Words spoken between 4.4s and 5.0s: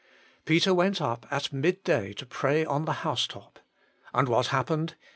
happened?